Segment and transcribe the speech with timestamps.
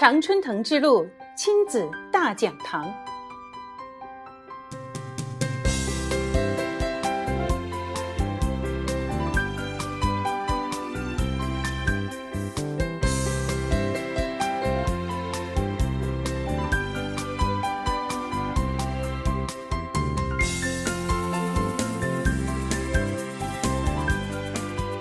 [0.00, 1.06] 常春藤之路
[1.36, 2.90] 亲子大讲堂。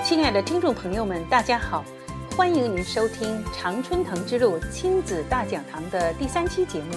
[0.03, 1.85] 亲爱的听众朋友们，大家好，
[2.39, 6.95] 欢迎您收听《常春藤之路亲子大讲堂》的第三期节目。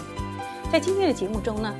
[0.70, 1.74] 在今天的节目中呢，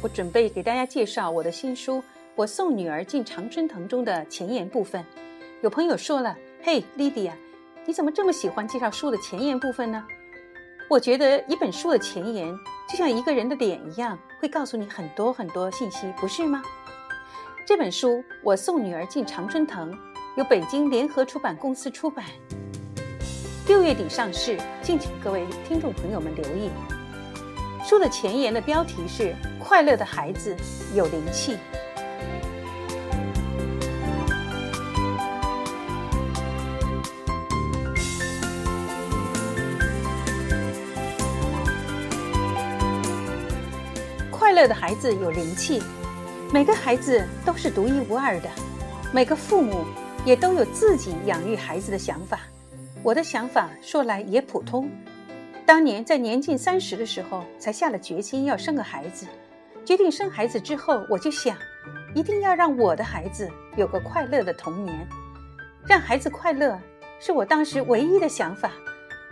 [0.00, 1.98] 我准备给大家介绍我的新书
[2.34, 5.04] 《我送女儿进常春藤》中的前言部分。
[5.60, 7.34] 有朋友说了：“嘿，莉迪亚，
[7.84, 10.02] 你怎么这么喜欢介绍书的前言部分呢？”
[10.88, 12.50] 我觉得一本书的前言
[12.88, 16.62] 就像一个人的脸一样，会告诉你很多很多信息，不是吗？
[17.66, 19.92] 这本书《我送女儿进常春藤》。
[20.36, 22.26] 由北京联合出版公司出版，
[23.66, 26.70] 六月底上市，敬请各位听众朋友们留意。
[27.84, 30.54] 书的前言的标题是“快乐的孩子
[30.94, 31.58] 有灵气”。
[44.30, 45.82] 快乐的孩子有灵气，
[46.52, 48.48] 每个孩子都是独一无二的，
[49.12, 49.84] 每个父母。
[50.24, 52.40] 也都有自己养育孩子的想法，
[53.06, 54.90] 我的想法说来也普通。
[55.64, 59.28] 当年在年近三十的时候，才下了决心要生个孩子。
[59.84, 61.56] 决定生孩子之后，我就想，
[62.16, 65.06] 一定要让我的孩子有个快乐的童年。
[65.86, 66.76] 让孩子快乐，
[67.20, 68.72] 是我当时唯一的想法，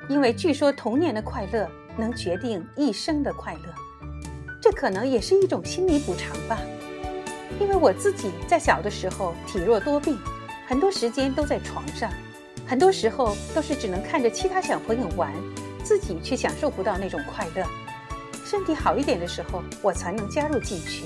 [0.08, 3.74] 因为据说童年的快乐能决定一生的快乐。
[4.62, 6.60] 这可能也是一种心理补偿吧。
[7.58, 10.16] 因为我自己在小的时候体弱多病。
[10.66, 12.10] 很多时间都在床上，
[12.66, 15.32] 很多时候都是只能看着其他小朋友玩，
[15.82, 17.66] 自己却享受不到那种快乐。
[18.44, 21.04] 身体好一点的时候，我才能加入进去。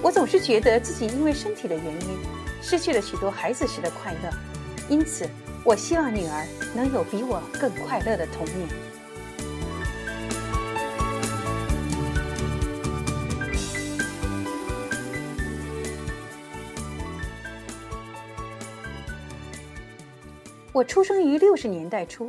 [0.00, 2.18] 我总是觉得自己因为身体的原因，
[2.62, 4.30] 失去了许多孩子时的快乐，
[4.88, 5.28] 因此，
[5.64, 8.68] 我希望女儿能有比我更快乐的童年。
[20.72, 22.28] 我出生于六十年代初，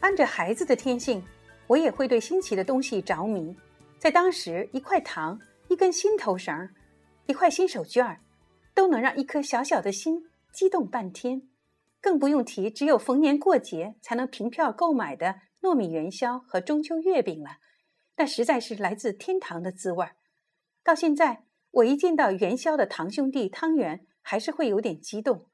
[0.00, 1.22] 按着孩子的天性，
[1.66, 3.54] 我也会对新奇的东西着迷。
[3.98, 6.70] 在当时，一块糖、一根新头绳、
[7.26, 8.18] 一块新手绢，
[8.72, 10.22] 都能让一颗小小的心
[10.52, 11.42] 激动半天。
[12.00, 17.56] 更不用提只有逢年过节才能凭票购买的糯米元宵和中秋月饼了，
[18.16, 20.12] 那实在是来自天堂的滋味儿。
[20.84, 25.46] 到现在，我一见到元宵的堂兄弟汤圆，还是会有点激动。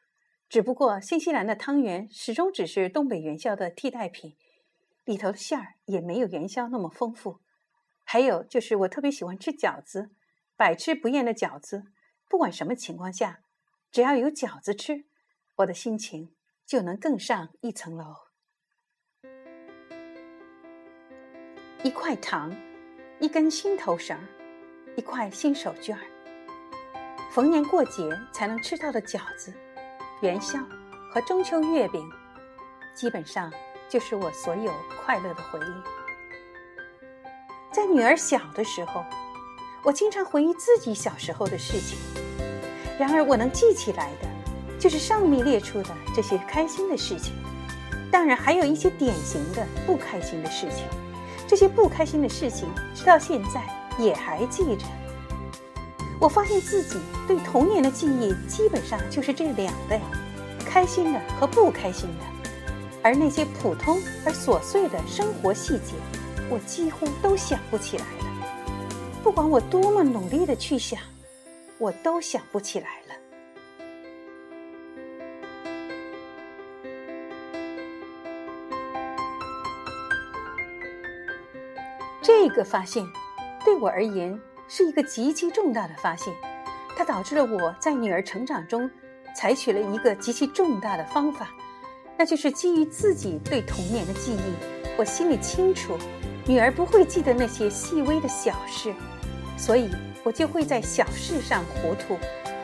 [0.51, 4.35] 只不过，新西兰的汤圆始终只是东北元宵的替代品，
[5.05, 7.39] 里头的馅儿也没有元宵那么丰富。
[8.05, 10.11] 还有就是，我特别喜欢吃饺子，
[10.57, 11.85] 百吃不厌的饺子。
[12.29, 13.43] 不管什么情况下，
[13.93, 15.05] 只要有饺子吃，
[15.59, 16.35] 我的心情
[16.67, 18.17] 就能更上一层楼。
[21.85, 22.53] 一块糖，
[23.21, 24.19] 一根心头绳，
[24.97, 25.97] 一块新手绢，
[27.31, 29.55] 逢年过节才能吃到的饺子。
[30.21, 30.59] 元宵
[31.11, 32.07] 和中秋月饼，
[32.95, 33.51] 基本上
[33.89, 34.71] 就是我所有
[35.03, 35.73] 快乐的回忆。
[37.73, 39.03] 在女儿小的时候，
[39.83, 41.99] 我经常回忆自己小时候的事情。
[42.99, 44.29] 然而，我能记起来的，
[44.79, 47.33] 就是上面列出的这些开心的事情。
[48.13, 50.85] 当然，还有一些典型的不开心的事情。
[51.49, 53.65] 这些不开心的事情，直到现在
[53.99, 54.85] 也还记着。
[56.21, 59.99] 我发现自己对童年的记忆基本上就是这两类：
[60.67, 62.25] 开心的和不开心的。
[63.03, 65.95] 而那些普通而琐碎的生活细节，
[66.51, 68.27] 我几乎都想不起来了。
[69.23, 71.01] 不管我多么努力的去想，
[71.79, 73.15] 我都想不起来了。
[82.21, 83.07] 这个发现，
[83.65, 84.39] 对我而言。
[84.73, 86.33] 是一个极其重大的发现，
[86.97, 88.89] 它导致了我在女儿成长中
[89.35, 91.49] 采取了一个极其重大的方法，
[92.17, 94.55] 那就是基于自己对童年的记忆，
[94.97, 95.99] 我心里清楚，
[96.47, 98.95] 女儿不会记得那些细微的小事，
[99.59, 99.91] 所以
[100.23, 102.17] 我就会在小事上糊涂，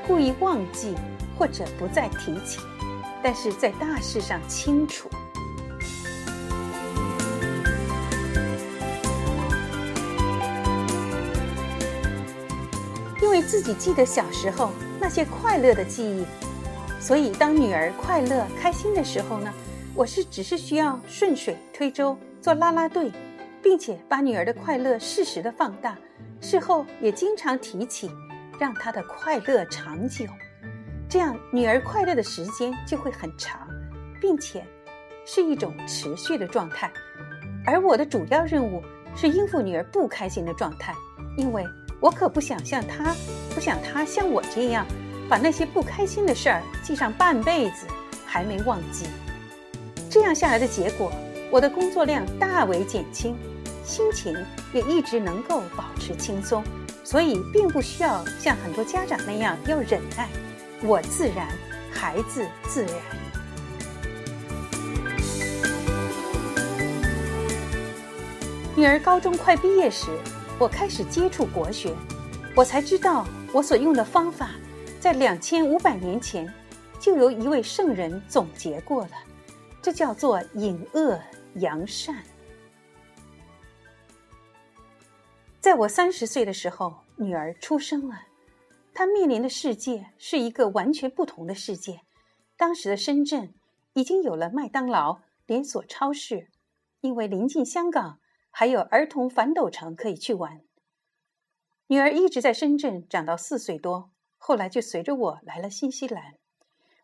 [0.07, 0.95] 故意忘记
[1.37, 2.61] 或者不再提起，
[3.21, 5.11] 但是在大事上清楚。
[13.47, 14.71] 自己记得小时候
[15.01, 16.25] 那些快乐的记忆，
[17.01, 19.53] 所以当女儿快乐开心的时候呢，
[19.95, 23.13] 我是只是需要顺水推舟，做啦啦队，
[23.63, 25.97] 并且把女儿的快乐适时的放大，
[26.41, 28.11] 事后也经常提起，
[28.59, 30.27] 让她的快乐长久。
[31.09, 33.67] 这样，女儿快乐的时间就会很长，
[34.21, 34.65] 并且
[35.25, 36.93] 是一种持续的状态。
[37.65, 38.83] 而我的主要任务
[39.15, 40.93] 是应付女儿不开心的状态，
[41.37, 41.65] 因为
[42.01, 43.15] 我可不想像她，
[43.55, 44.87] 不想她像我这样，
[45.29, 47.87] 把那些不开心的事儿记上半辈子
[48.27, 49.07] 还没忘记。
[50.11, 51.13] 这样下来的结果，
[51.51, 53.37] 我的工作量大为减轻，
[53.85, 54.37] 心情
[54.73, 56.63] 也一直能够保持轻松，
[57.03, 60.29] 所以并不需要像很多家长那样要忍耐。
[60.83, 61.49] 我自然，
[61.91, 62.93] 孩子自然。
[68.77, 70.07] 女儿高中快毕业时，
[70.59, 71.95] 我开始接触国学，
[72.57, 74.53] 我才知道我所用的方法，
[74.99, 76.51] 在两千五百年前
[76.99, 79.11] 就由一位圣人总结过了，
[79.83, 81.21] 这叫做隐恶
[81.57, 82.25] 扬善。
[85.61, 88.23] 在我三十岁的时候，女儿出生了。
[88.95, 92.01] 她面临的世界是一个完全不同的世界。
[92.57, 93.53] 当时的深圳
[93.93, 96.49] 已经有了麦当劳连锁超市，
[97.03, 98.21] 因为临近香港，
[98.59, 100.63] 还有儿童反斗城可以去玩。
[101.89, 106.39] 女儿一直在深圳长到四岁多，后来就随着我来了新西兰。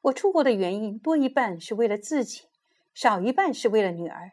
[0.01, 2.45] 我出国的原因多一半是为了自己，
[2.95, 4.31] 少一半是为了女儿。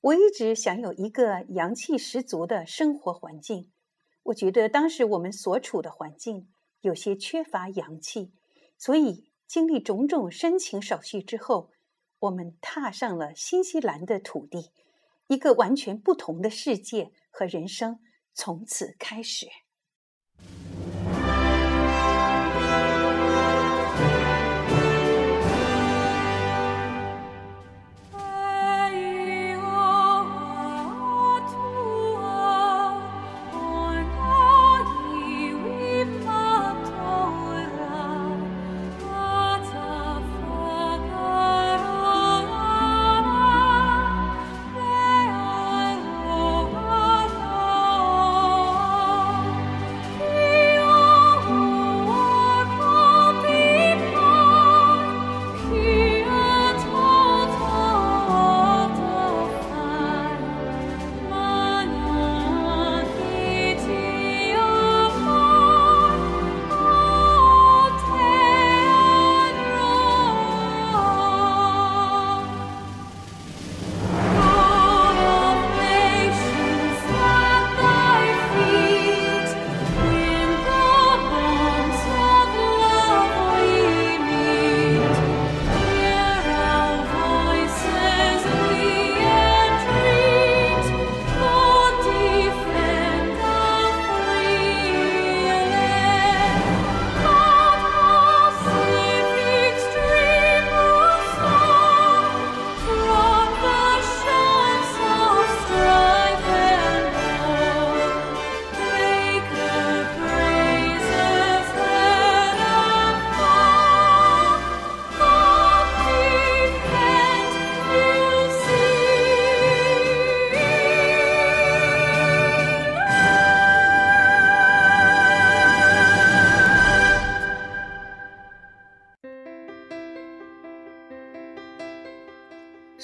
[0.00, 3.72] 我一直想有一个阳气十足的生活环境。
[4.22, 6.46] 我觉得当时我们所处的环境。
[6.82, 8.30] 有些缺乏阳气，
[8.78, 11.72] 所以经历种种申请手续之后，
[12.20, 14.70] 我们踏上了新西兰的土地，
[15.28, 18.00] 一个完全不同的世界和人生
[18.34, 19.63] 从此开始。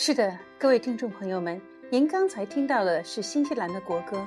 [0.03, 4.27] 是的，各位听众朋友们，您刚才听到的是新西兰的国歌，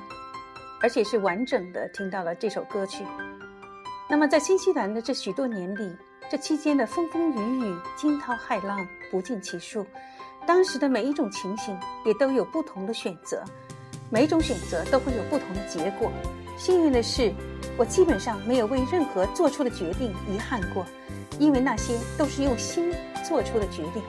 [0.80, 3.02] 而且是完整的听到了这首歌曲。
[4.08, 5.92] 那么，在新西兰的这许多年里，
[6.30, 9.84] 这期间的风风雨雨、惊涛骇浪不计其数，
[10.46, 11.76] 当时的每一种情形
[12.06, 13.42] 也都有不同的选择，
[14.10, 16.12] 每一种选择都会有不同的结果。
[16.56, 17.34] 幸运的是，
[17.76, 20.86] 我基本上没有为任何做出的决定遗憾过，
[21.40, 24.00] 因为那些都是用心做出的决定。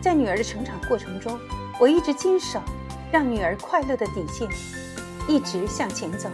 [0.00, 1.38] 在女儿的成长过程中，
[1.78, 2.58] 我一直坚守
[3.12, 4.48] 让女儿快乐的底线，
[5.28, 6.30] 一直向前走。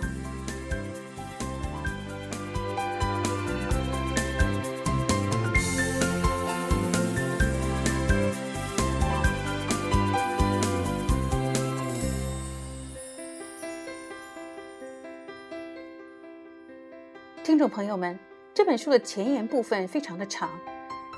[17.42, 18.16] 听众朋友们，
[18.54, 20.50] 这本书的前言部分非常的长。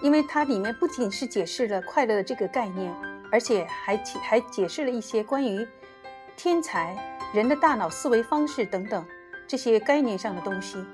[0.02, 2.94] 因为它里面不仅是解释了快乐的这个概念，
[3.30, 5.66] 而且还还解释了一些关于
[6.36, 6.96] 天才、
[7.34, 9.04] 人的大脑思维方式等等
[9.46, 10.84] 这些概念上的东西。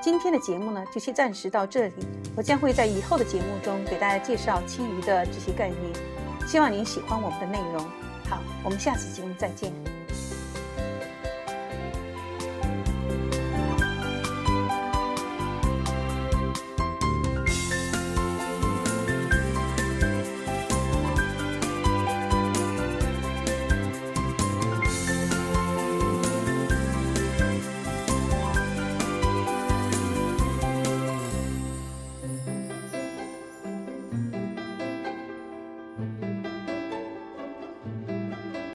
[0.00, 1.94] 今天的节目呢，就先暂时到这里。
[2.36, 5.80] 我将会在以后的节目中给大家介绍其余的这些概念。
[6.46, 7.80] 希望您喜欢我们的内容。
[8.28, 9.95] 好，我们下次节目再见。